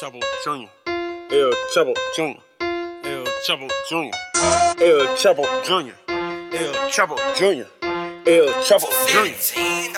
[0.00, 0.68] Chapo Jr.
[1.28, 2.36] El Chapo Jr.
[3.02, 4.12] El Chapo Jr.
[4.80, 5.92] El Chapo Jr.
[6.52, 7.66] El Chapo Jr.
[8.24, 9.26] El Chapo Jr.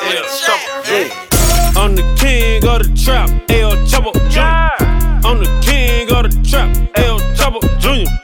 [0.01, 1.13] El Chapo Jr.
[1.77, 3.29] I'm the king of the trap.
[3.51, 4.73] El Chapo Jr.
[5.23, 6.75] I'm the king of the trap.
[6.97, 8.20] El Chapo Jr.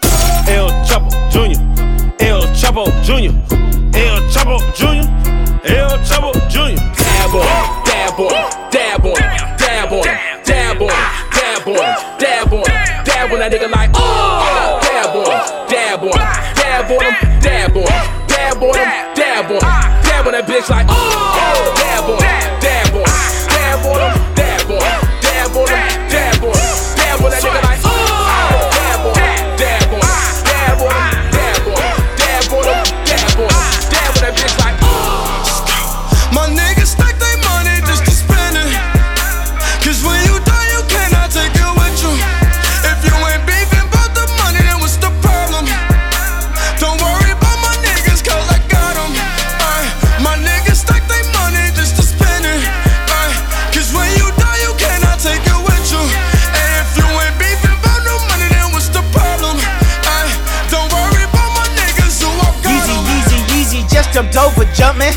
[64.76, 65.16] jumping.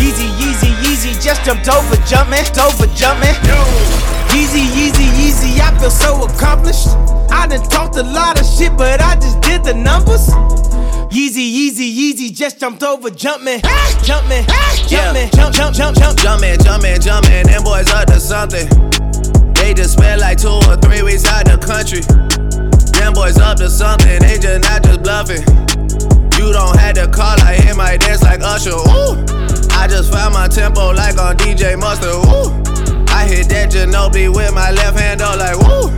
[0.00, 3.36] Yeezy, Yeezy, Yeezy, just jumped over jumping, over jumping.
[4.32, 6.88] Yeezy, Yeezy, Yeezy, I feel so accomplished.
[7.30, 10.28] I done talked a lot of shit, but I just did the numbers.
[11.12, 13.60] Yeezy, Yeezy, Yeezy, just jumped over jumping,
[14.02, 14.44] jumping,
[14.88, 16.18] jumping, jump, jump, jump, jump.
[16.18, 18.66] Jumpin', jumpin', jumpin', them boys up to something.
[19.54, 22.00] They just spent like two or three weeks out the country.
[22.98, 25.73] Them boys up to something, they just not just bluffing.
[26.44, 28.76] You don't have to call, I hit my dance like Usher.
[28.76, 29.16] Ooh,
[29.72, 32.20] I just found my tempo like on DJ Mustard.
[32.20, 32.52] Ooh,
[33.08, 35.88] I hit that Ginobili with my left hand, oh like woo.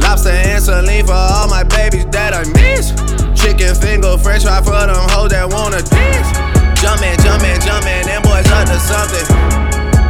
[0.00, 2.96] Lobster and saline for all my babies that I miss.
[3.36, 6.32] Chicken finger, french fry for them hoes that wanna dance.
[6.80, 9.28] Jumpin', jumpin', jumpin', them boys up to something.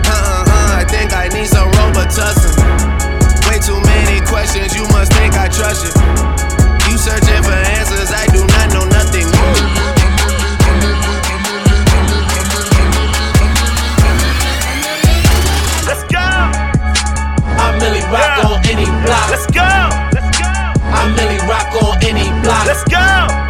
[0.07, 2.55] Uh uh uh, I think I need some Robitussin.
[3.51, 5.93] Way too many questions, you must think I trust you.
[6.87, 8.50] You searching for answers, I do
[19.31, 19.63] Let's go.
[20.13, 20.49] Let's go.
[20.91, 22.67] I really rock on any block.
[22.67, 22.99] Let's go.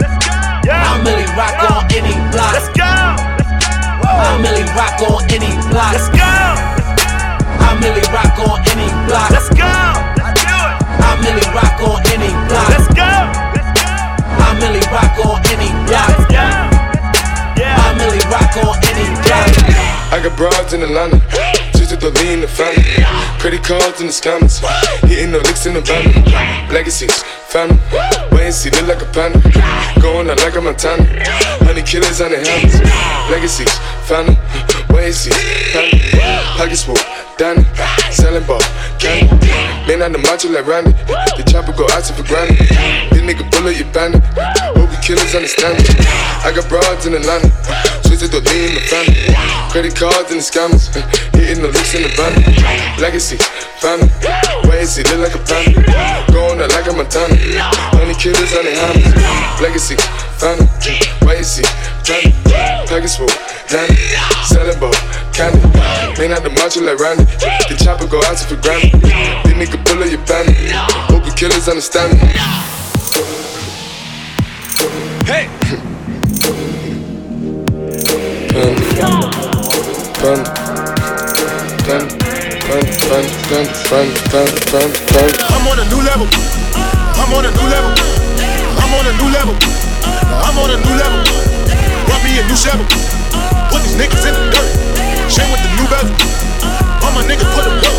[0.01, 0.37] Let's go.
[0.69, 0.77] Yeah.
[0.77, 2.53] I really rock on any block.
[2.53, 2.85] Let's go.
[2.85, 5.93] I really rock on any block.
[5.97, 6.29] Let's go.
[7.65, 9.31] I really rock on any block.
[9.33, 9.73] Let's go.
[10.21, 10.77] Let's do it.
[11.01, 12.69] I really rock on any block.
[12.77, 13.11] Let's go.
[13.57, 13.89] Let's go.
[14.37, 16.09] I really rock on any block.
[16.13, 16.45] Let's go.
[16.45, 17.97] I Yeah.
[17.97, 19.49] really rock on any block.
[20.13, 21.21] I got broads in Atlanta,
[22.01, 22.83] to lean the family.
[23.39, 24.61] Credit cards in the scammers,
[25.05, 26.05] hitting the licks in the van.
[26.73, 27.77] Legacies, family,
[28.33, 29.39] wait and see, look like a panda.
[30.01, 31.05] Going out like a Montana,
[31.65, 32.81] honey killers on the helmets.
[33.29, 33.73] Legacies,
[34.09, 34.37] family,
[34.89, 35.35] wait and see,
[35.77, 36.01] family.
[36.57, 36.97] Pockets full,
[37.37, 37.65] Danny,
[38.11, 38.65] selling ball,
[38.97, 39.29] candy.
[39.85, 40.93] Man on the macho like Randy,
[41.37, 42.57] the chopper go out to for granted.
[43.13, 44.25] This nigga bullet, you bandit.
[44.73, 45.85] Hope you killers understand me.
[46.45, 47.53] I got broads in Atlanta,
[48.21, 49.33] twisted the in the family.
[49.73, 50.93] Credit cards and the scammers,
[51.41, 52.37] hitting the licks in the van.
[53.01, 53.41] Legacy,
[53.81, 54.13] family,
[54.69, 55.81] wait and see, look like a panda.
[56.29, 57.33] Going out like a Montana,
[57.97, 59.09] honey killers on the hammers.
[59.65, 59.97] Legacy,
[60.37, 60.69] family,
[61.25, 61.65] wait and see,
[62.05, 62.37] family.
[62.93, 63.33] Package full,
[63.73, 63.97] Danny,
[64.45, 64.93] selling ball,
[65.33, 65.65] candy.
[66.21, 69.01] Man out the macho like Randy, the chopper go out to for granted.
[69.01, 70.77] This nigga up your bandit.
[71.09, 72.29] Hope you killers understand me.
[75.25, 75.60] Hey.
[83.51, 83.59] I'm
[85.67, 86.31] on a new level.
[87.19, 87.91] I'm on a new level.
[88.79, 89.59] I'm on a new level.
[90.39, 91.19] I'm on a new level.
[92.07, 92.87] Brought me a new shovel.
[93.75, 94.71] Put these niggas in the dirt.
[95.27, 96.15] Chain with the new bezel.
[97.03, 97.91] All my niggas put them up.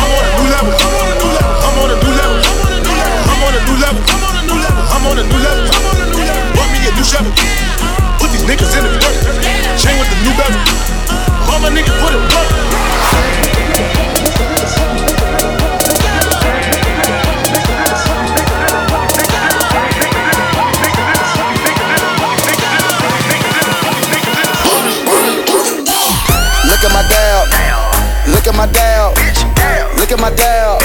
[0.00, 0.72] I'm on a new level.
[0.72, 2.40] I'm on a new level.
[3.28, 4.00] I'm on a new level.
[4.00, 4.80] I'm on a new level.
[4.80, 5.68] I'm on a new level.
[6.56, 7.28] Brought me a new shovel.
[8.16, 9.28] Put these niggas in the dirt.
[9.76, 10.56] Chain with the new bezel.
[11.52, 14.09] All my niggas put them up.
[28.60, 29.14] my dial.
[29.96, 30.76] Look at my dial.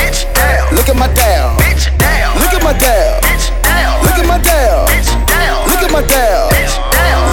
[0.71, 1.51] Look at my dial.
[2.39, 3.19] Look at my dial.
[3.99, 4.87] Look at my dial.
[5.67, 6.47] Look at my dial.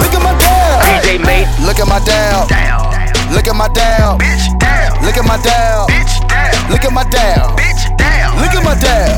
[0.03, 0.81] Look at my dial.
[0.83, 1.47] DJ mate.
[1.63, 2.43] Look at my dial.
[3.31, 4.19] Look at my dial.
[4.99, 5.87] Look at my dial.
[6.67, 7.55] Look at my dial.
[8.35, 9.15] Look at my dial.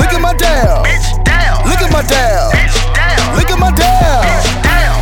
[0.00, 0.80] Look at my dial.
[1.68, 2.52] Look at my dial.
[3.36, 4.24] Look at my dial.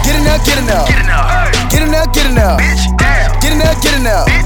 [0.02, 0.86] Get in now, get in now.
[1.70, 2.56] Get in now, get in now.
[3.40, 4.39] Get in now, get in now.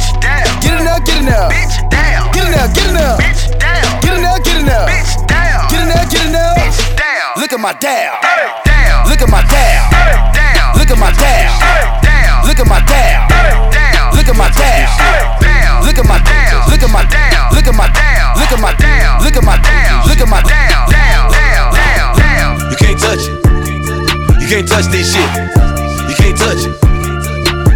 [1.05, 1.49] Get in there, get in there.
[1.51, 2.31] Bitch, down.
[2.33, 3.17] Get in there, get in there.
[3.21, 4.01] Bitch, down.
[4.01, 4.87] Get in there, get in there.
[4.89, 5.69] Bitch, down.
[5.71, 6.55] Get in there, get in there.
[6.57, 7.31] Bitch, down.
[7.37, 8.21] Look at my down.
[8.65, 9.09] Down.
[9.09, 9.85] Look at my down.
[10.33, 10.79] Down.
[10.79, 11.53] Look at my down.
[12.03, 12.47] Down.
[12.47, 13.29] Look at my down.
[13.29, 14.17] Down.
[14.17, 14.89] Look at my down.
[15.41, 15.85] Down.
[15.85, 16.71] Look at my down.
[16.71, 17.51] Look at my down.
[17.53, 18.39] Look at my down.
[18.39, 19.23] Look at my down.
[19.25, 20.09] Look at my down.
[20.09, 20.91] Look at my down.
[20.91, 21.31] Down.
[21.31, 21.75] Down.
[21.75, 22.17] Down.
[22.17, 22.71] Down.
[22.71, 23.35] You can't touch it.
[24.41, 25.31] You can't touch this shit.
[26.09, 26.73] You can't touch it.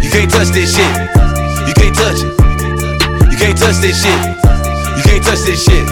[0.03, 0.93] You can't touch this shit.
[1.67, 2.38] You can't touch it.
[3.59, 4.15] Touch this shit.
[4.95, 5.85] You can't touch this shit.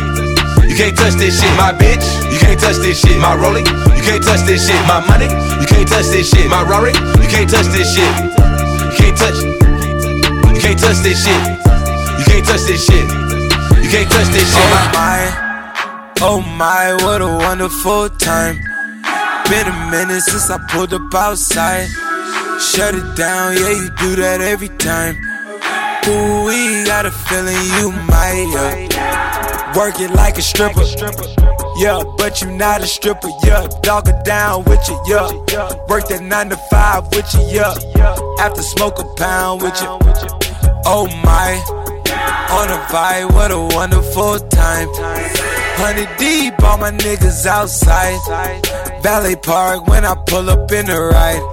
[0.67, 2.05] You can't touch this shit, my bitch.
[2.31, 3.65] You can't touch this shit, my rolling.
[3.67, 5.27] You can't touch this shit, my money.
[5.59, 6.93] You can't touch this shit, my Rory.
[6.93, 8.07] You can't touch this shit.
[8.07, 9.39] You can't touch.
[9.43, 11.41] You can't touch this shit.
[12.17, 13.03] You can't touch this shit.
[13.83, 14.63] You can't touch this shit.
[14.63, 18.55] Oh my, oh my, what a wonderful time.
[19.49, 21.87] Been a minute since I pulled up outside.
[22.59, 25.26] Shut it down, yeah, you do that every time.
[26.07, 28.48] Ooh, we got a feeling you might.
[29.75, 30.83] Work it like a stripper.
[31.77, 33.68] Yeah, but you not a stripper, yeah.
[33.83, 35.30] Dog it down with you, yeah.
[35.88, 38.15] Work that 9 to 5 with you, yeah.
[38.39, 39.88] After smoke a pound with you.
[40.86, 41.54] Oh my,
[42.50, 44.88] on a vibe, what a wonderful time.
[45.77, 48.18] Hundred deep, all my niggas outside.
[49.03, 51.44] Valley Park when I pull up in the ride.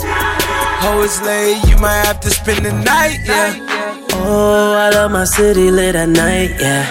[0.86, 3.73] Oh, it's late, you might have to spend the night, yeah.
[4.26, 6.86] Oh, I love my city lit at night, yeah.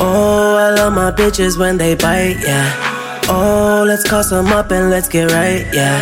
[0.00, 2.72] Oh, I love my bitches when they bite, yeah.
[3.28, 6.00] Oh, let's call some up and let's get right, yeah.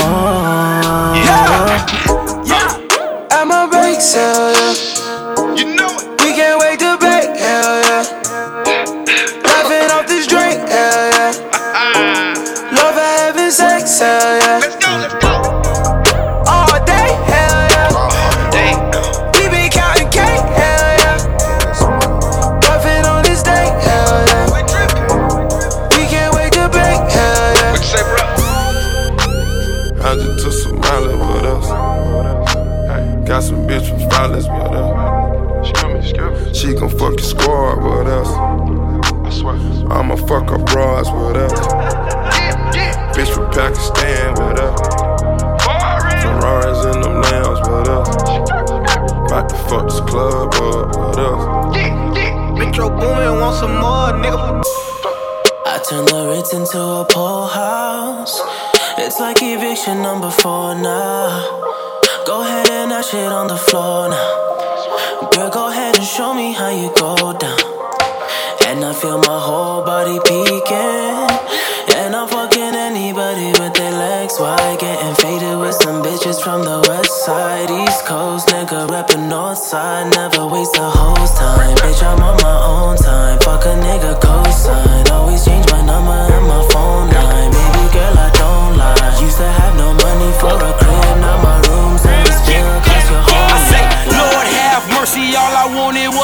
[0.00, 1.86] Oh, yeah,
[2.44, 3.28] yeah.
[3.30, 4.74] I'm a break sale, yeah.
[5.56, 6.20] You know it.
[6.22, 8.04] We can't wait to break, hell yeah.
[9.48, 11.32] Laughing off this drink, hell yeah.
[11.56, 12.76] Uh-huh.
[12.76, 14.77] Love for having sex, hell yeah.
[36.98, 38.28] Fuck your squad with us.
[39.90, 41.52] I'ma fuck her bras with us.
[43.14, 44.80] Bitch from Pakistan with us.
[46.22, 48.08] Ferraris in them nails with us.
[49.30, 52.58] About to fuck this club up with us.
[52.58, 54.62] Metro Boomin, want some more, nigga.
[55.66, 58.40] I turn the Ritz into a pool house.
[58.98, 61.62] It's like eviction number four now.
[62.26, 64.47] Go ahead and that shit on the floor now.
[66.18, 67.62] Show me how you go down.
[68.66, 71.14] And I feel my whole body peeking.
[71.94, 74.80] And I'm fucking anybody with their legs wide.
[74.80, 78.48] Getting faded with some bitches from the west side, east coast.
[78.48, 80.10] Nigga reppin' north side.
[80.12, 81.76] Never waste a host time.
[81.76, 82.37] Bitch, I'm on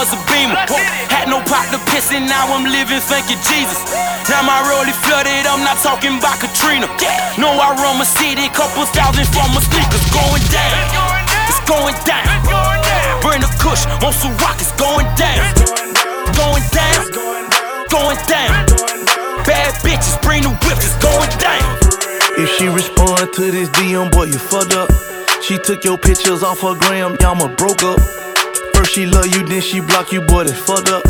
[0.05, 0.61] was a beamer.
[1.09, 3.81] Had no pot to piss and now I'm living, thank you, Jesus.
[4.29, 6.85] Now my rollie flooded, I'm not talking about Katrina.
[7.41, 10.77] No, I run my city, couple thousand for my sneakers going down.
[11.49, 12.29] It's going down.
[13.25, 15.41] Bring the kush, want some rock, it's going down.
[16.37, 17.01] Going down.
[17.89, 18.53] Going down.
[19.49, 21.65] Bad bitches, bring the whips, it's going down.
[22.37, 24.93] If she respond to this DM, boy, you fucked up.
[25.41, 28.24] She took your pictures off her gram, y'all ma broke up.
[28.95, 31.03] She love you, then she block you, boy, that's fucked up.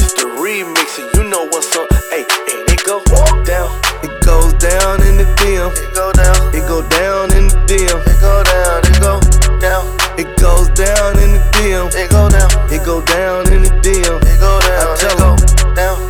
[0.00, 1.84] It's the remix, and you know what's up.
[2.08, 3.04] Hey, and it go
[3.44, 3.68] down.
[4.00, 5.68] It goes down in the DM.
[5.68, 6.48] It go down.
[6.56, 8.00] It go down in the DM.
[8.08, 8.80] It go down.
[8.88, 9.20] It go
[9.60, 9.84] down.
[10.16, 11.92] It goes down in the DM.
[11.92, 12.48] It go down.
[12.72, 14.16] It go down in the DM.
[14.24, 14.88] It go down.
[14.88, 16.00] I tell her down.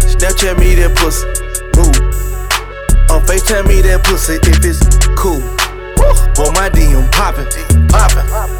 [0.00, 1.28] Snapchat me that pussy.
[1.76, 1.92] Move.
[3.12, 4.80] On FaceTime me that pussy if it's
[5.12, 5.44] cool.
[6.32, 7.44] Boy, my DM poppin',
[7.88, 8.59] poppin'.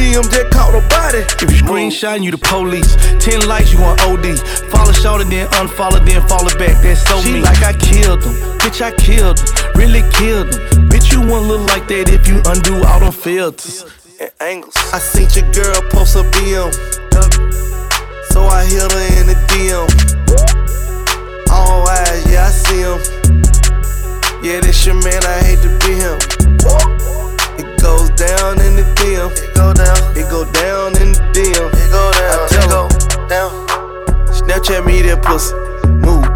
[0.00, 1.18] My DM just caught a body.
[1.18, 2.96] If you screenshot, you the police.
[3.22, 4.38] Ten likes, you on OD.
[4.72, 6.80] Follow short and then unfollow, then follow back.
[6.82, 8.32] That's so she like I killed him.
[8.64, 9.46] Bitch, I killed him.
[9.76, 10.88] Really killed him.
[10.88, 13.84] Bitch, you won't look like that if you undo all them filters
[14.18, 14.74] and angles.
[14.90, 16.72] I seen your girl post a BM.
[18.32, 19.84] So I hit her in the DM.
[21.52, 23.00] All eyes, yeah, I see him.
[24.42, 27.29] Yeah, this your man, I hate to be him.
[27.80, 29.32] It goes down in the DM.
[29.40, 29.96] It go down.
[30.12, 31.64] It go down in the DM.
[31.64, 32.36] It go down.
[32.36, 33.50] I tell it go down.
[34.28, 35.56] Snapchat me that pussy.
[35.88, 36.28] Move.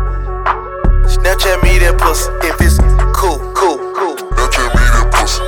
[1.04, 2.80] Snapchat me that pussy if it's
[3.12, 4.16] cool, cool, cool.
[4.16, 5.44] Snapchat me that pussy.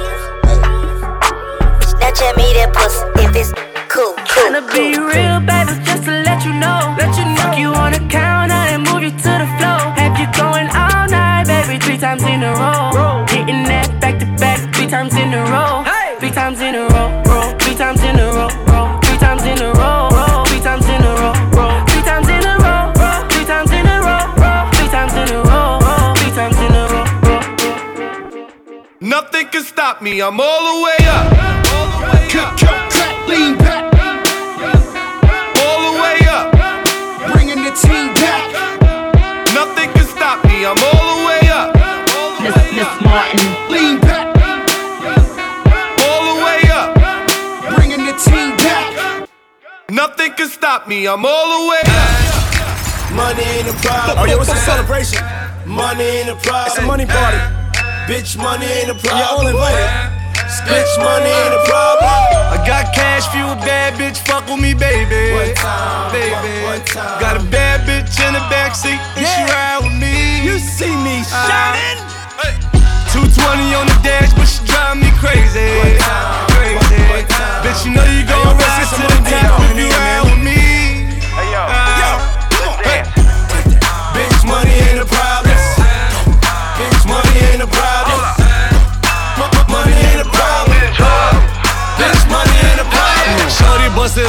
[1.96, 3.00] Snapchat me that pussy.
[3.24, 3.52] If it's
[3.88, 4.52] cool, cool.
[4.52, 6.92] Tryna cool, be real, baby, just to let you know.
[7.00, 7.40] Let you know.
[7.40, 9.80] Fuck you on the counter and move you to the floor.
[9.96, 12.65] Have you going all night, baby, three times in a row.
[30.16, 31.26] Me, I'm all the way up.
[32.32, 33.84] Kick your crack, lean back.
[35.60, 36.46] All the way up.
[37.32, 38.44] Bringing the team back.
[39.52, 41.68] Nothing can stop me, I'm all the way up.
[42.40, 43.44] Miss, Miss Martin.
[43.68, 44.26] Lean back.
[46.06, 46.88] All the way up.
[47.76, 49.28] Bringing the team back.
[49.90, 53.12] Nothing can stop me, I'm all the way up.
[53.12, 54.18] Money ain't a problem.
[54.18, 55.22] Oh, yeah, what's the celebration?
[55.66, 56.66] Money ain't a problem.
[56.68, 57.66] It's a money party.
[58.06, 59.18] Bitch, money ain't a problem.
[59.18, 59.75] Yeah, all invited.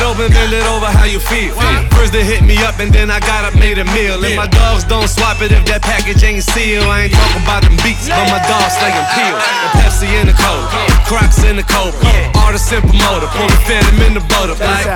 [0.08, 1.52] Open, bend it over, how you feel?
[1.92, 4.24] First they hit me up and then I got up, made a meal.
[4.24, 6.88] And my dogs don't swap it if that package ain't sealed.
[6.88, 9.36] I ain't talking about them beats, but my dogs slaying peel.
[9.36, 10.66] The Pepsi in the cold,
[11.04, 11.94] Crocs in the cold.
[12.40, 14.88] Artist and promoter, pull the phantom in the boat up like.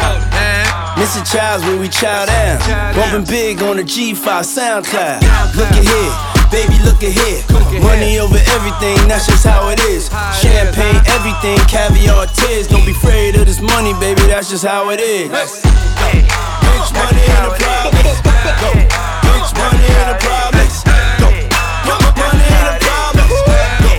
[0.97, 2.59] Missing Childs where we chow down.
[2.95, 5.19] Bumping big on the G5 SoundCloud.
[5.55, 6.13] Look at here,
[6.51, 7.41] baby, look at here.
[7.81, 10.11] Money over everything, that's just how it is.
[10.37, 12.67] Champagne, everything, caviar, tears.
[12.67, 15.31] Don't be afraid of this money, baby, that's just how it is.
[15.31, 18.03] Bitch, money problem.
[18.59, 18.71] Go.
[19.25, 20.67] Bitch, money ain't a problem.
[21.17, 21.29] Go.
[22.19, 23.27] Money ain't a problem.
[23.31, 23.93] Go.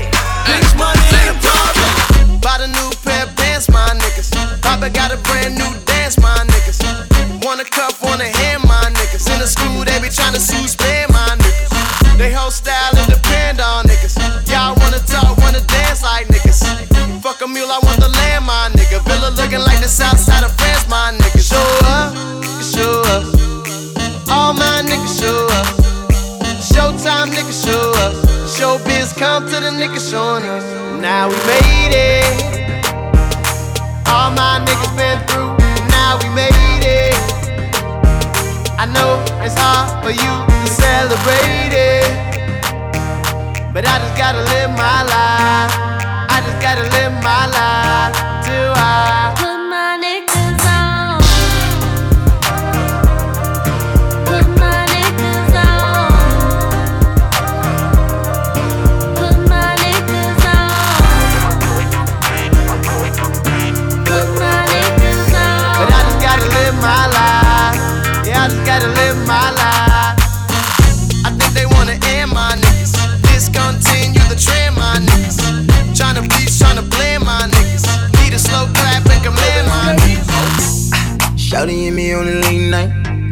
[0.46, 2.38] Bitch, money ain't a problem.
[2.38, 4.30] Bought a new pair of pants, my niggas.
[4.60, 6.78] Papa got a brand new dance, my niggas.
[7.42, 9.26] Want a cuff, want a hand, my niggas.
[9.32, 10.68] In the school, they be tryna sue
[40.02, 42.10] for you to celebrate it.
[43.72, 45.72] But I just gotta live my life.
[46.34, 47.81] I just gotta live my life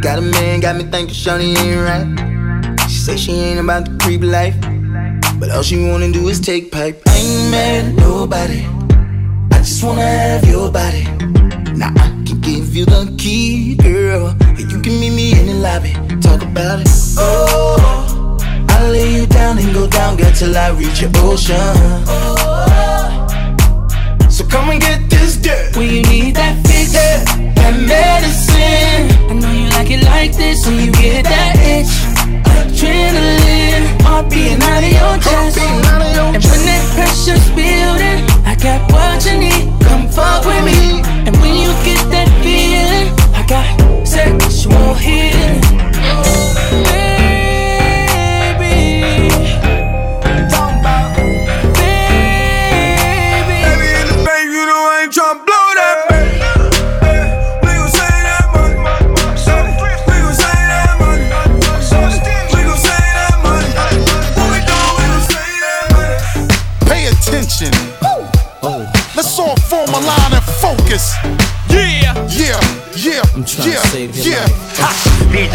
[0.01, 2.89] Got a man, got me thinking Shawty ain't right.
[2.89, 4.57] She say she ain't about the creep life.
[5.39, 7.03] But all she wanna do is take pipe.
[7.07, 8.65] I ain't mad at nobody.
[9.53, 11.05] I just wanna have your body.
[11.77, 14.35] Now I can give you the key, girl.
[14.41, 15.93] And you can meet me in the lobby.
[16.23, 16.89] Talk about it.
[17.19, 18.39] Oh,
[18.71, 21.57] I'll lay you down and go down, girl, till I reach your ocean.
[22.09, 23.27] Oh,
[24.31, 25.77] So come and get this dirt.
[25.77, 28.40] When you need that fix, That medicine.
[30.21, 30.67] I know you like this.
[30.67, 31.89] When you get that itch,
[32.69, 35.59] adrenaline, heart beating out of your chest.
[35.59, 39.83] And when that pressure's building, I got what you need.
[39.83, 41.20] Come fuck with me.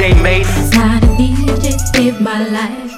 [0.05, 2.91] DJ made Last night a DJ saved my life.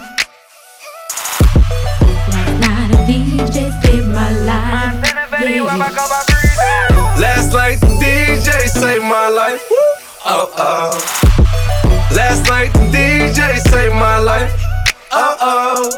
[2.27, 5.05] Last night a DJ saved my life.
[5.41, 5.63] Yeah.
[7.17, 9.63] Last night the DJ saved my life.
[10.25, 10.91] Oh oh.
[12.13, 14.53] Last night the DJ saved my life.
[15.11, 15.89] Oh oh.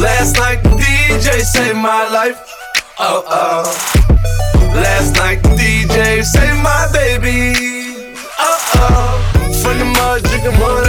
[0.00, 2.40] Last night the DJ saved my life.
[2.98, 3.64] Oh oh.
[4.74, 7.65] Last night the DJ saved my baby.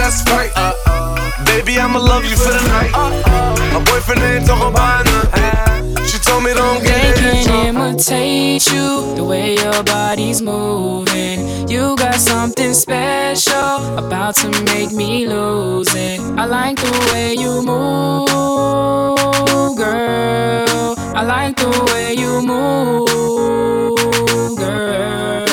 [0.08, 0.50] That's right.
[0.56, 1.44] Uh oh.
[1.44, 2.90] Baby, I'ma love you for the night.
[2.94, 3.54] Uh oh.
[3.74, 6.04] My boyfriend ain't talking about nothing.
[6.06, 7.46] She told me don't get They it.
[7.46, 11.68] can imitate you the way your body's moving.
[11.68, 16.20] You got something special about to make me lose it.
[16.38, 18.26] I like the way you move,
[19.76, 20.94] girl.
[21.14, 23.08] I like the way you move,
[24.56, 25.44] girl.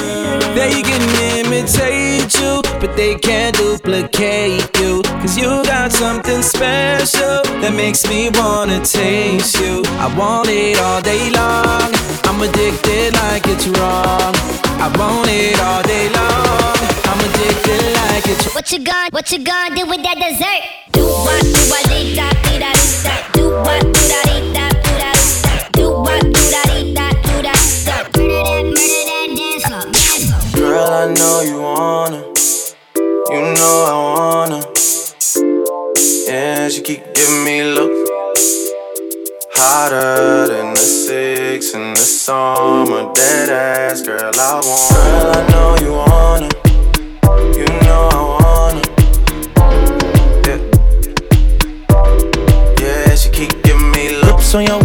[0.55, 1.03] They can
[1.45, 5.01] imitate you, but they can't duplicate you.
[5.21, 9.83] Cause you got something special that makes me wanna taste you.
[9.99, 11.91] I want it all day long.
[12.27, 14.33] I'm addicted like it's wrong.
[14.79, 16.77] I want it all day long.
[17.09, 20.63] I'm addicted like it's What you gonna, what you gonna do with that dessert?
[20.91, 22.71] Do what, do what, da, dee da, dee da.
[23.33, 24.45] Do what, do da, do.
[25.79, 26.94] Do what, do da, do
[30.75, 32.21] Girl, I know you wanna.
[33.31, 34.59] You know I wanna.
[36.27, 38.09] Yeah, she keep giving me looks.
[39.53, 43.09] hotter than the six in the summer.
[43.13, 44.91] Dead ass, girl, I want.
[44.91, 46.49] Girl, I know you wanna.
[47.57, 48.83] You know I wanna.
[50.43, 50.59] Yeah.
[52.81, 54.84] Yeah, she keep giving me looks on your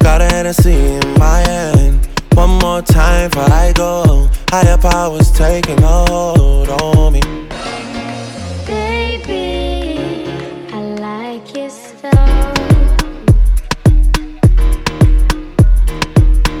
[0.00, 2.06] Got a Hennessy in my hand.
[2.34, 4.28] One more time before I go.
[4.50, 7.20] Higher powers taking a hold on me.
[8.66, 10.24] Baby,
[10.72, 12.54] I like style.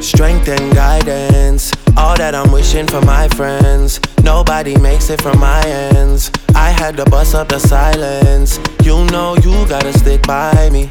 [0.02, 4.00] Strength and guidance, all that I'm wishing for my friends.
[4.22, 6.30] Nobody makes it from my ends.
[6.54, 8.58] I had to bust up the silence.
[8.82, 10.90] You know you gotta stick by me.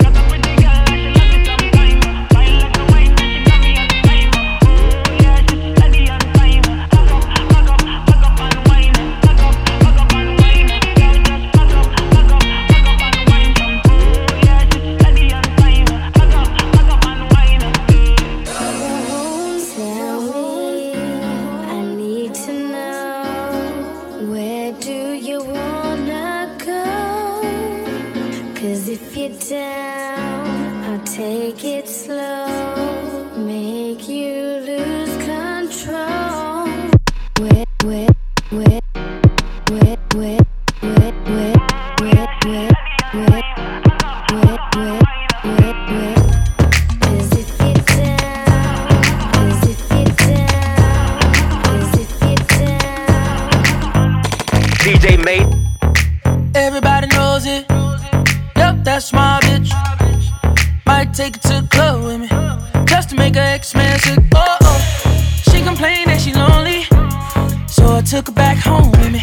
[68.11, 69.19] Took her back home with me.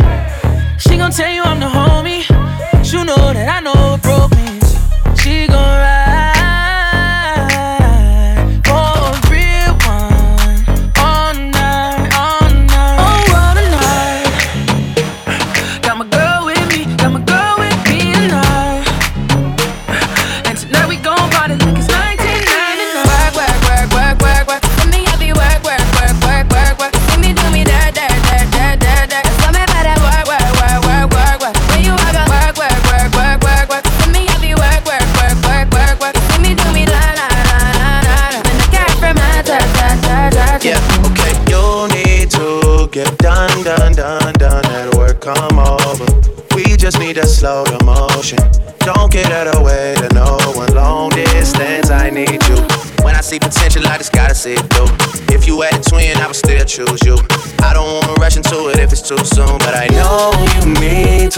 [0.78, 2.22] She gon' tell you I'm the homie.
[2.82, 3.98] She know that I know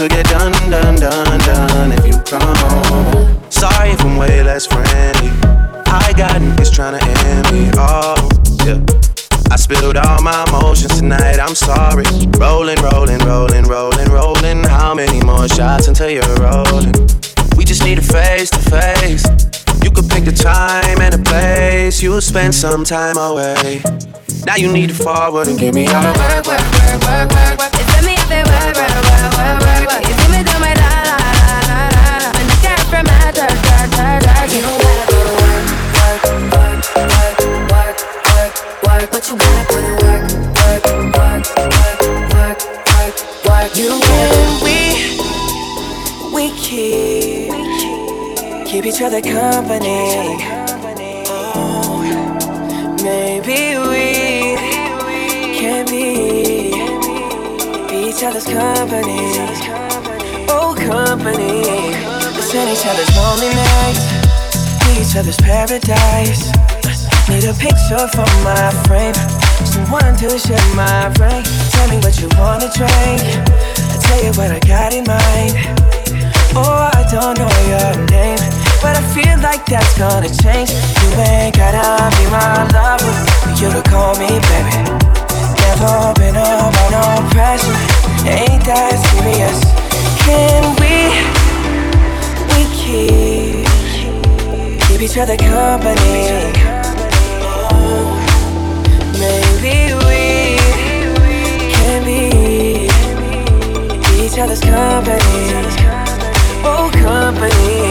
[0.01, 3.51] to get done, done, done, done if you come.
[3.51, 5.29] Sorry if I'm way less friendly.
[5.85, 7.69] I got niggas tryna end me.
[7.77, 8.15] Oh,
[8.65, 8.81] yeah.
[9.51, 12.05] I spilled all my emotions tonight, I'm sorry.
[12.39, 14.63] Rolling, rolling, rolling, rolling, rolling.
[14.63, 16.93] How many more shots until you're rolling?
[17.55, 19.25] We just need a face to face.
[19.83, 22.01] You could pick the time and the place.
[22.01, 23.83] You'll spend some time away.
[24.47, 27.59] Now you need to forward and give me all the work, work, work, work, work,
[27.59, 27.71] work.
[27.71, 29.70] Tell me if it work, work, work, work, work,
[49.01, 50.37] each other company?
[51.55, 52.05] Oh,
[53.01, 54.55] maybe we
[55.57, 56.69] can be,
[57.89, 59.17] each other's company.
[60.53, 61.65] Oh, company.
[61.65, 64.05] Let's in each other's lonely nights,
[64.85, 66.51] be each other's paradise.
[67.27, 69.15] Need a picture for my frame,
[69.65, 71.41] someone to share my brain.
[71.73, 73.21] Tell me what you wanna drink.
[73.81, 75.57] I tell you what I got in mind.
[76.53, 80.73] Oh, I don't know your name, but I feel like that's gonna change.
[80.73, 83.13] You ain't gotta be my lover,
[83.45, 84.75] for you to call me baby.
[85.61, 87.77] Never been under no pressure,
[88.25, 89.61] ain't that serious?
[90.25, 91.13] Can we,
[92.51, 93.69] we keep,
[94.87, 96.49] keep each other company?
[97.69, 98.17] Oh,
[99.21, 100.23] maybe we
[101.69, 102.89] can be,
[104.25, 105.21] each other's company.
[106.63, 107.90] Oh, company.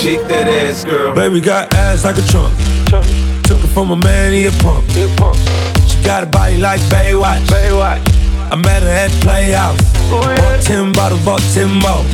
[0.00, 1.14] Shake that ass, girl.
[1.14, 2.54] Baby got ass like a trunk.
[3.44, 4.84] Took it from a man, he a pump.
[5.88, 7.46] She got a body like Baywatch.
[7.46, 8.02] Baywatch.
[8.50, 9.80] I met her at Playhouse.
[10.10, 12.04] Bought ten bottles, bought ten more.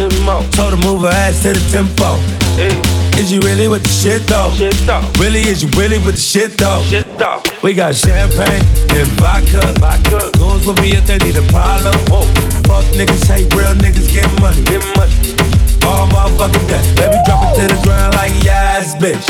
[0.53, 3.00] Told her move her ass to the tempo.
[3.21, 4.49] Is you really with the shit though?
[5.21, 6.81] Really, is you really with the shit though?
[7.63, 8.65] We got champagne
[8.97, 9.61] and vodka.
[10.41, 11.93] Goons with me if they need a problem.
[12.65, 14.65] Fuck niggas, hate real niggas, get money.
[14.65, 15.13] Get money.
[15.85, 16.81] All motherfucking day.
[16.97, 19.29] Baby, drop it to the ground like yes, bitch.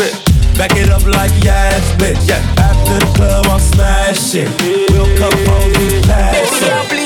[0.56, 2.28] Back it up like yes, bitch.
[2.28, 2.38] Yeah.
[2.62, 4.54] After the club, I'm smashing.
[4.94, 6.99] We'll come home, we pass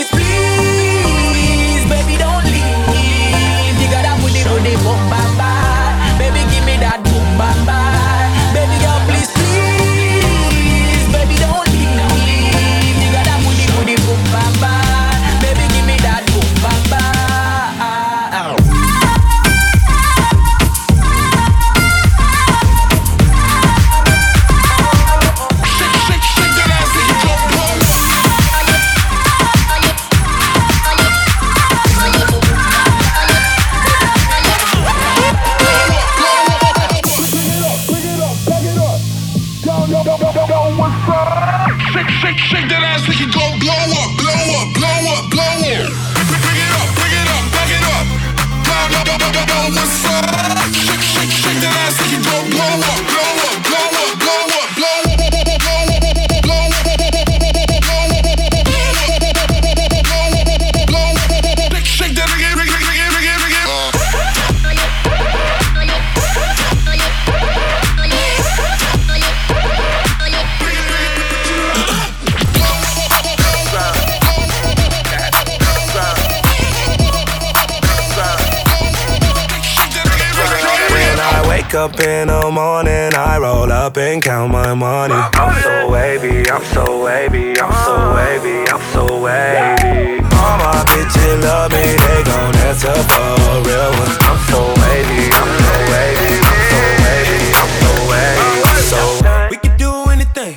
[81.94, 85.14] up in the morning, I roll up and count my money.
[85.14, 90.22] I'm so wavy, I'm so wavy, I'm so wavy, I'm so wavy.
[90.34, 94.16] All my bitches love me, they gon' answer for a real one.
[94.26, 98.82] I'm so wavy, I'm so wavy, I'm so wavy, I'm so wavy.
[98.90, 100.56] So we can do anything.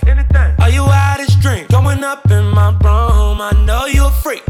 [0.60, 1.70] Are you out of drink?
[1.70, 4.44] Going up in my room, I know you a freak.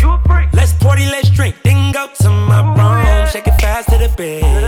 [0.53, 3.27] Let's party, let's drink, then go to my room.
[3.27, 4.66] Shake it fast to the bed.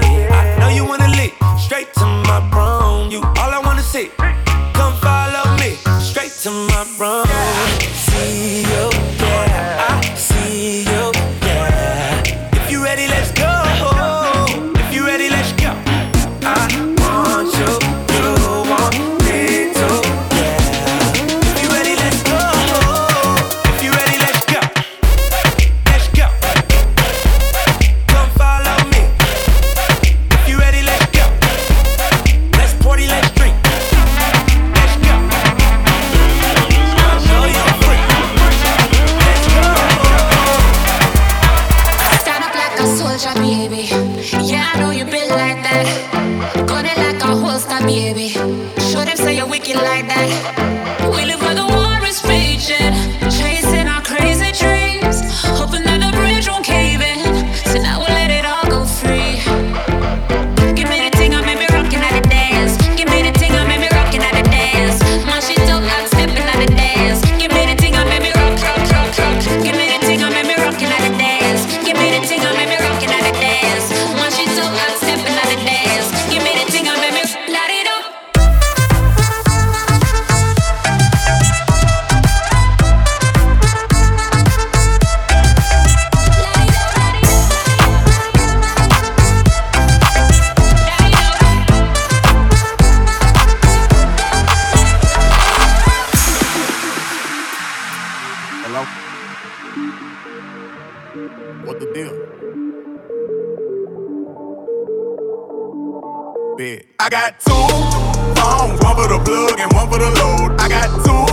[101.09, 102.13] What the deal?
[106.55, 106.85] Big.
[106.99, 107.49] I got two
[108.37, 110.61] phones, one for the plug and one for the load.
[110.61, 111.25] I got two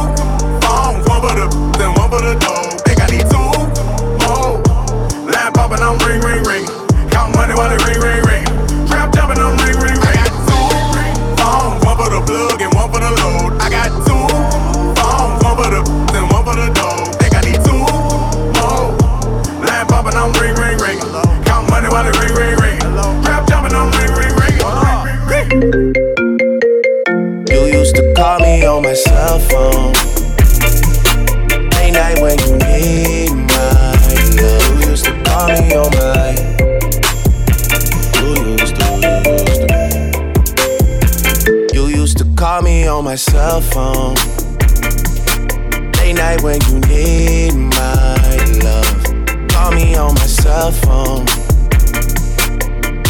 [0.65, 1.45] phones, one for the
[1.85, 2.73] and one for the dough.
[2.89, 3.53] Think I need two
[4.25, 4.65] more.
[5.31, 6.67] Line popping, I'm ring, ring, ring.
[7.11, 8.46] Count money while it ring, ring, ring.
[29.57, 29.93] Phone.
[31.77, 33.93] Late night when you need my
[34.41, 34.65] love.
[34.69, 36.31] You used to call me on my.
[38.19, 38.29] You
[38.61, 38.87] used to,
[39.41, 39.77] used to.
[41.75, 44.17] You used to call me on my cell phone.
[45.99, 49.03] Late night when you need my love.
[49.49, 51.25] Call me on my cell phone.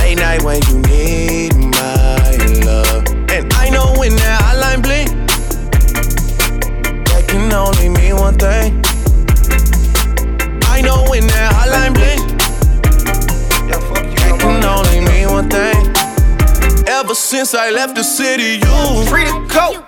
[0.01, 1.46] Late night when you need
[7.67, 8.81] only mean one thing.
[10.71, 12.23] I know when that hotline blink,
[13.69, 15.75] that can only mean one thing.
[16.87, 19.85] Ever since I left the city, you free to go.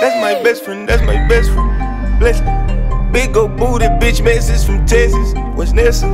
[0.00, 2.18] That's my best friend, that's my best friend.
[2.18, 3.12] Bless me.
[3.12, 5.34] Big ol' booty bitch message from Texas.
[5.54, 6.06] What's Nessa?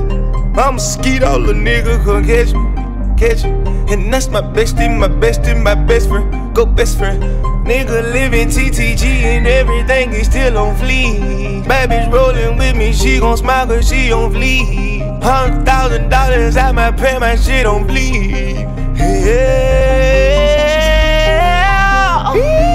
[0.54, 2.68] I'm a skeet, all the nigga come catch me.
[3.16, 3.94] Catch me.
[3.94, 6.54] And that's my bestie, my bestie, my best friend.
[6.54, 7.22] Go best friend.
[7.70, 11.68] Nigga living TTG and everything is still on fleek.
[11.68, 15.22] Bad bitch rolling with me, she gon' smile cause she on fleek.
[15.22, 18.66] Hundred thousand dollars, I might pay my shit on bleed.
[18.98, 19.54] Yeah.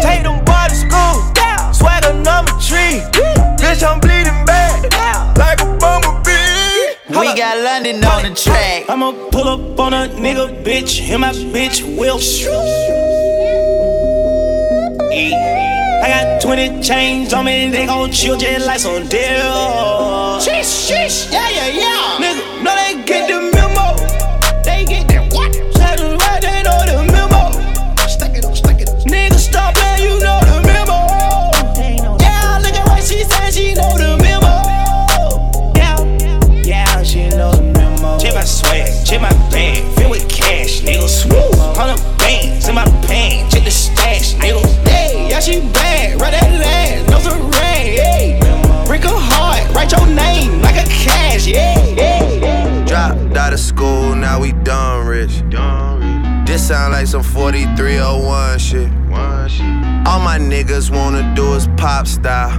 [0.02, 1.16] Take them boys to school.
[1.74, 3.02] Swagger number three.
[3.60, 4.82] Bitch, I'm bleeding bad.
[5.38, 6.96] Like a bumblebee.
[7.10, 8.86] We got London on the track.
[8.90, 13.35] I'ma pull up on a nigga, bitch, and my bitch will shoot.
[15.18, 20.40] I got 20 chains on me, they gon' chill just like some deal.
[20.44, 22.18] Sheesh, sheesh, yeah, yeah, yeah.
[22.20, 23.55] Nigga, no, they get the
[56.66, 58.90] sound like some 4301 shit.
[60.08, 62.58] All my niggas wanna do is pop style.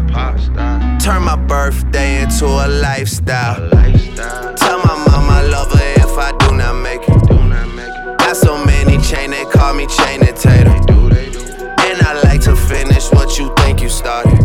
[1.01, 3.69] Turn my birthday into a lifestyle.
[4.55, 8.19] Tell my mama I love her if I do not make it.
[8.19, 10.71] Got so many chain, they call me chain and tater.
[10.71, 14.39] And I like to finish what you think you started.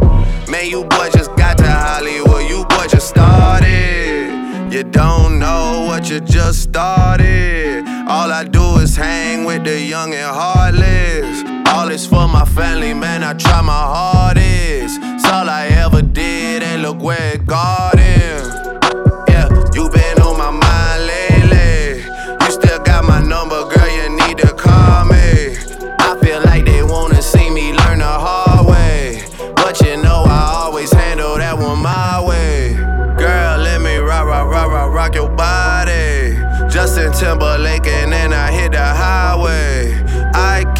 [0.49, 4.73] Man, you boy just got to Hollywood, you boy just started.
[4.73, 5.70] You don't know
[6.01, 7.85] what you just started.
[8.07, 11.43] All I do is hang with the young and heartless.
[11.67, 13.23] All is for my family, man.
[13.23, 14.99] I try my hardest.
[14.99, 17.90] It's all I ever did, and look where it got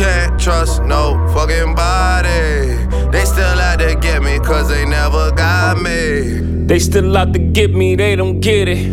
[0.01, 2.73] can't trust no fucking body.
[3.11, 6.65] They still out to get me, cause they never got me.
[6.65, 8.83] They still out to get me, they don't get it.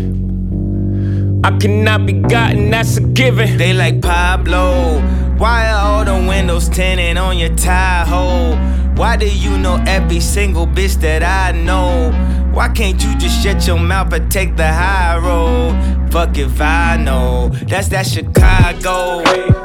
[1.44, 3.56] I cannot be gotten, that's a given.
[3.56, 5.00] They like Pablo.
[5.38, 8.56] Why are all the windows tinted on your Tahoe?
[8.96, 12.10] Why do you know every single bitch that I know?
[12.52, 16.10] Why can't you just shut your mouth and take the high road?
[16.12, 17.48] Fuck if I know.
[17.66, 19.57] That's that Chicago.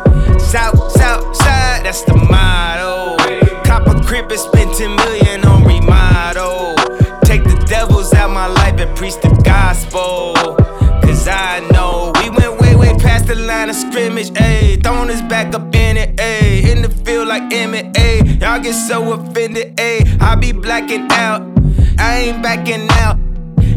[0.52, 3.18] South, south side, that's the motto.
[3.64, 6.76] Cop a crib and spend 10 million on remodel.
[7.24, 10.34] Take the devils out my life and preach the gospel.
[11.02, 14.82] Cause I know we went way, way past the line of scrimmage, ayy.
[14.84, 16.70] Throwing us back up in it, ayy.
[16.70, 18.42] In the field like ayy.
[18.42, 20.22] Y'all get so offended, ayy.
[20.22, 21.42] I be blacking out,
[21.98, 23.18] I ain't backing out.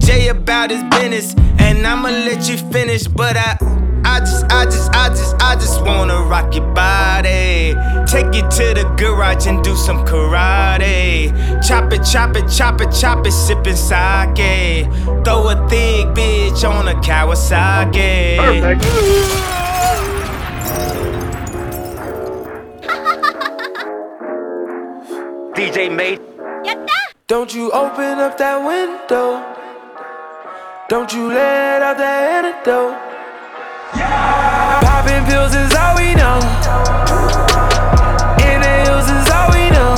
[0.01, 3.86] Jay about his business, and I'ma let you finish, but I.
[4.17, 7.75] I just, I just, I just, I just wanna rock your body.
[8.07, 11.31] Take you to the garage and do some karate.
[11.63, 14.87] Chop it, chop it, chop it, chop it, sippin' sake.
[15.23, 18.39] Throw a thick bitch on a Kawasaki.
[18.39, 18.83] Perfect.
[25.57, 26.23] DJ made.
[27.27, 29.45] Don't you open up that window.
[30.89, 33.06] Don't you let out that antidote.
[33.93, 36.39] Popping pills is all we know.
[39.07, 39.95] Is all we know.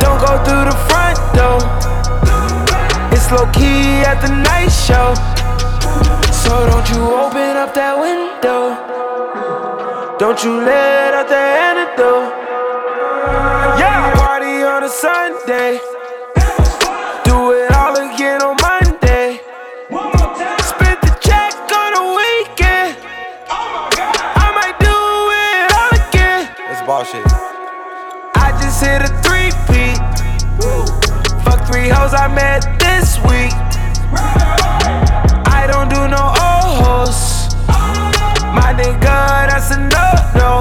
[0.00, 1.60] Don't go through the front door.
[3.12, 5.14] It's low key at the night show.
[6.32, 8.74] So don't you open up that window.
[10.18, 12.32] Don't you let out the antidote.
[13.78, 15.93] Yeah, party on a Sunday.
[31.84, 33.52] Three hoes I met this week.
[35.52, 37.52] I don't do no old hoes.
[38.56, 40.08] My nigga, that's a no
[40.40, 40.52] no.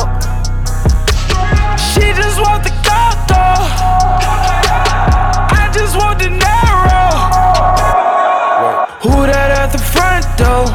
[1.80, 2.74] She just want the
[3.32, 3.64] though.
[5.60, 7.12] I just want the narrow.
[9.04, 10.68] Who that at the front door?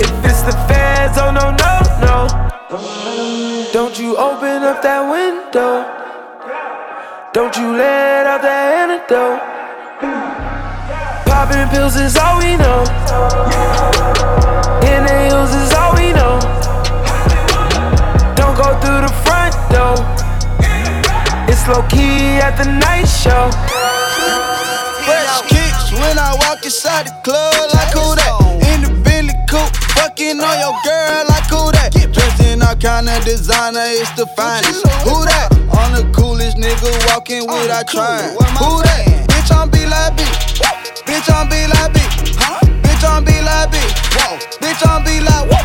[0.00, 3.72] If it's the feds, oh no no no.
[3.72, 5.99] Don't you open up that window.
[7.32, 9.38] Don't you let out that antidote.
[11.30, 12.82] Popping pills is all we know.
[14.82, 16.42] Inhales is all we know.
[18.34, 19.94] Don't go through the front door.
[21.46, 23.46] It's low key at the night show.
[25.06, 28.34] Fresh kicks when I walk inside the club like who that?
[28.74, 31.94] In the Bentley coupe, fucking on your girl like who that?
[31.94, 34.82] Dressed in all kind of designer, it's the finest.
[35.06, 35.49] Who that?
[35.80, 38.36] On the coolest nigga walking without trying.
[38.60, 39.24] Who that?
[39.32, 40.22] Bitch, I'm be like B.
[41.08, 42.00] Bitch, I'm be like B.
[42.36, 42.60] Huh?
[42.84, 43.78] Bitch, I'm be like B.
[44.12, 44.36] Whoa.
[44.60, 45.64] Bitch, I'm be like whoa.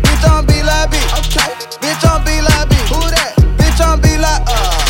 [0.00, 0.96] Bitch, I'm be like B.
[1.20, 1.52] Okay.
[1.76, 2.74] Bitch, I'm be like B.
[2.88, 3.36] Who that?
[3.60, 4.80] Bitch, I'm be like uh.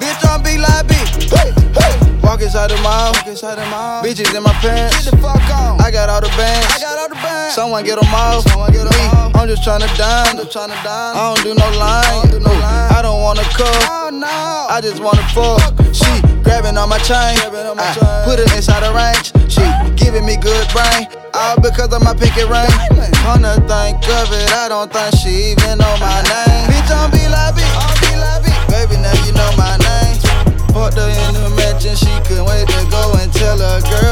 [0.00, 0.94] Bitch, I'm be like B.
[1.28, 1.57] Hey.
[2.28, 3.14] Walk inside the mall.
[4.04, 5.00] Bitches in my pants.
[5.00, 5.80] Get the fuck on.
[5.80, 6.68] I got all the bands.
[6.68, 7.54] I got all the bands.
[7.54, 8.44] Someone get them off.
[8.44, 9.34] Someone get 'em Me, off.
[9.34, 10.36] I'm just tryna dime.
[10.36, 11.16] I'm just tryna dime.
[11.16, 12.04] I don't do no lying.
[12.04, 12.92] I don't, do no lying.
[12.92, 13.88] I don't wanna cuff.
[13.88, 14.28] Oh, no.
[14.68, 15.72] I just wanna fuck.
[15.96, 16.12] She
[16.44, 17.40] grabbing on my chain.
[17.48, 18.24] On my I chain.
[18.28, 19.32] put it inside the range.
[19.48, 19.64] She
[19.96, 21.08] giving me good brain.
[21.32, 22.68] All because of my pinky ring.
[23.24, 24.52] Wanna think of it.
[24.52, 26.68] I don't think she even know my name.
[26.68, 27.56] Bitch, I'm be like.
[28.68, 30.07] Baby, now you know my name.
[30.72, 34.07] Fucked her in the mansion, she couldn't wait to go and tell her girlfriend.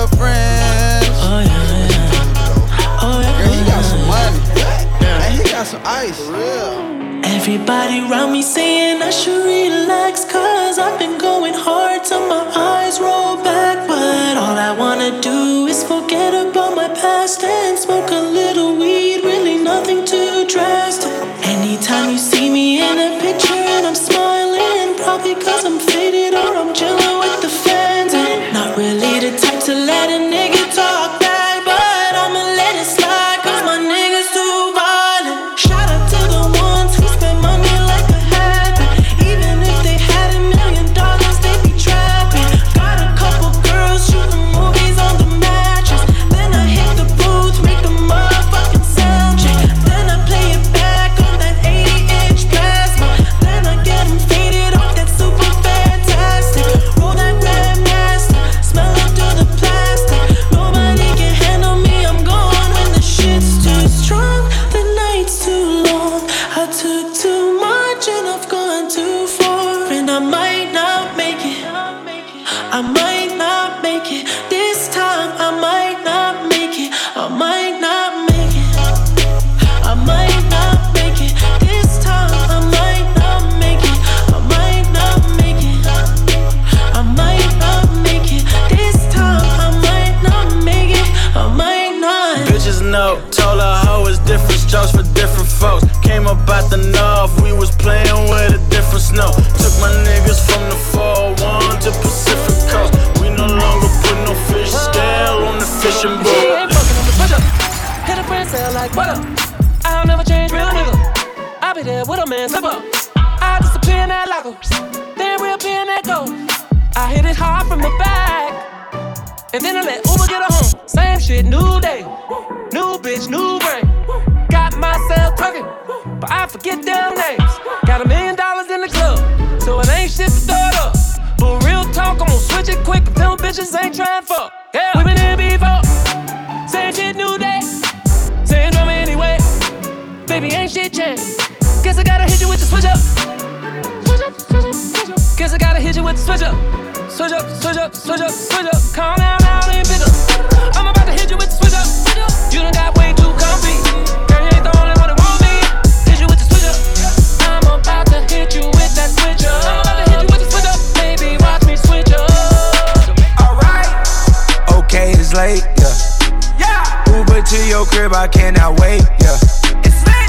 [167.96, 169.40] Crib, I cannot wait, yeah.
[169.80, 170.28] It's lit.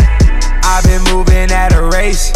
[0.64, 2.32] I've been moving at a race.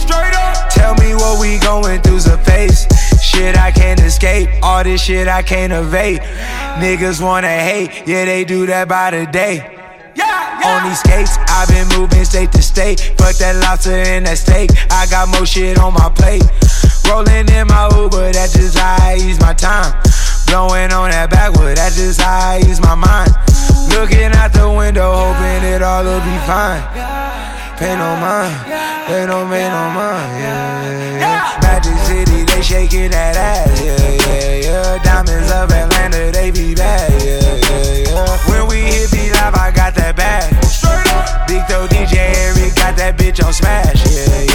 [0.00, 0.70] Straight up.
[0.70, 2.86] Tell me what we going through's a face.
[3.20, 6.20] Shit I can't escape, all this shit I can't evade.
[6.80, 9.76] Niggas wanna hate, yeah, they do that by the day.
[10.64, 13.00] On these skates, I've been moving state to state.
[13.18, 14.70] Fuck that lobster and that steak.
[14.90, 16.44] I got more shit on my plate.
[17.08, 19.92] Rolling in my Uber, that's just how I ease my time.
[20.46, 23.49] Blowing on that backwood, that's just how I ease my mind.
[23.90, 26.82] Looking out the window, hoping it all will be fine.
[27.76, 28.54] Pay no mind,
[29.08, 31.58] they don't no mind, yeah, yeah.
[31.62, 35.02] Magic City, they shaking that ass, yeah, yeah, yeah.
[35.02, 38.38] Diamonds of Atlanta, they be bad, yeah, yeah, yeah.
[38.50, 40.52] When we hit B Live, I got that bag.
[41.48, 44.49] Big Toe DJ Eric got that bitch on smash, yeah.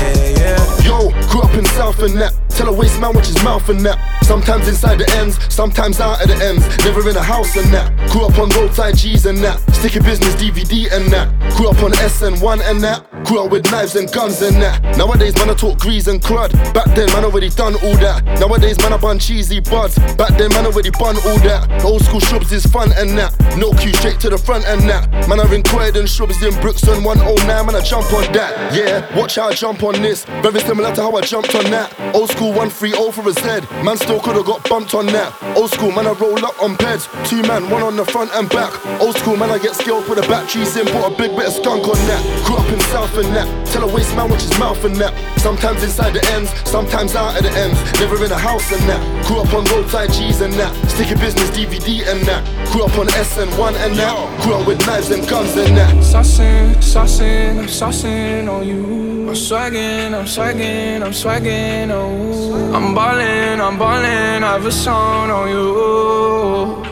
[1.96, 2.34] That.
[2.50, 3.98] Tell a waste man watch his mouth and that.
[4.24, 6.64] Sometimes inside the ends, sometimes out of the ends.
[6.86, 7.92] Never in a house and that.
[8.12, 9.60] Grew up on roadside G's and that.
[9.76, 11.28] Sticky business DVD and that.
[11.56, 13.06] Grew up on SN1 and that.
[13.26, 14.82] Grew up with knives and guns and that.
[14.98, 16.52] Nowadays, man, I talk grease and crud.
[16.74, 18.24] Back then, man, already done all that.
[18.40, 19.98] Nowadays, man, I bun cheesy buds.
[20.16, 21.84] Back then, man, already bun all that.
[21.84, 23.34] Old school shrubs is fun and that.
[23.58, 25.10] No queue straight to the front and that.
[25.28, 27.66] Man, I inquired and shrubs in Brookston 109.
[27.66, 28.74] Man, I jump on that.
[28.74, 30.26] Yeah, watch how I jump on this.
[30.42, 31.95] Very similar to how I jumped on that.
[32.14, 33.64] Old school 130 for his head.
[33.84, 35.32] Man, still could've got bumped on that.
[35.56, 37.08] Old school, man, I roll up on beds.
[37.26, 38.74] Two man, one on the front and back.
[39.02, 41.54] Old school, man, I get skilled, put the batteries in, put a big bit of
[41.54, 42.22] skunk on that.
[42.46, 43.48] Grew up in South and that.
[43.68, 45.14] Tell a waste man watch his mouth and that.
[45.40, 47.78] Sometimes inside the ends, sometimes out of the ends.
[48.00, 49.02] Never in a house and that.
[49.26, 50.74] Grew up on roadside G's and that.
[50.90, 52.44] Sticky business DVD and that.
[52.72, 54.42] Grew up on SN1 and that.
[54.44, 55.94] Grew up with knives and guns and that.
[55.96, 59.15] Saucing, saucing, I'm on you.
[59.28, 62.76] I'm swaggin', I'm swaggin', I'm swaggin', you.
[62.76, 66.86] I'm ballin', I'm ballin', I have a song on you.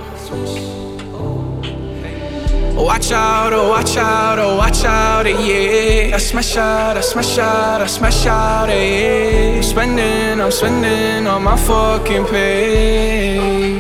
[2.76, 6.16] Watch out, oh watch out, oh watch out, eh, yeah.
[6.16, 9.58] I smash out, I smash out, I smash out, eh, yeah.
[9.58, 13.80] I'm spending, I'm spending on my fucking pay.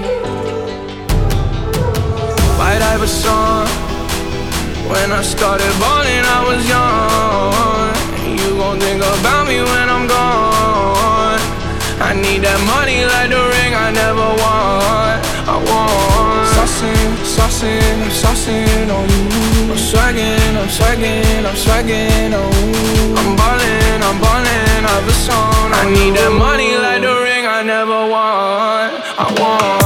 [2.60, 3.68] White Iverson.
[4.90, 7.63] When I started balling, I was young.
[8.64, 11.42] Gon' think about me when I'm gone.
[12.00, 15.20] I need that money like the ring I never want.
[15.52, 19.28] I want saucing, saucing, I'm saucing on you.
[19.68, 23.20] I'm swagging, I'm swagging, I'm swagging on you.
[23.20, 25.68] I'm ballin', I'm ballin', I've a song.
[25.80, 28.96] I need that money like the ring I never want.
[29.20, 29.83] I want.